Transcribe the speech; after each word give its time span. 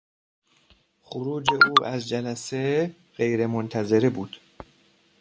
خروج 1.01 1.45
او 1.53 1.85
از 1.85 2.07
جلسه 2.09 2.91
غیرمنتظره 3.15 4.09
بود. 4.09 4.39